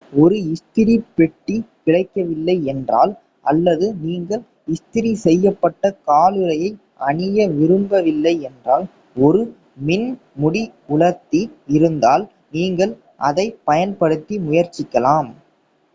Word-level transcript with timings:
ஒரு 0.13 0.35
இஸ்திரி 0.53 0.93
பெட்டி 1.17 1.55
கிடைக்கவில்லை 1.83 2.55
என்றால் 2.65 3.11
அல்லது 3.45 3.87
நீங்கள் 4.01 4.41
இஸ்திரி 4.67 5.11
செய்யப்பட்ட 5.23 5.91
காலுறையை 6.07 6.71
அணிய 7.07 7.47
விரும்பவில்லை 7.51 8.35
என்றால் 8.49 8.85
ஒரு 9.17 9.41
மின் 9.81 10.09
முடி 10.35 10.63
உலர்த்தி 10.89 11.41
இருந்தால் 11.69 12.25
நீங்கள் 12.51 12.95
அதைப் 13.21 13.59
பயன்படுத்தி 13.65 14.37
முயற்சிக்கலாம் 14.41 15.31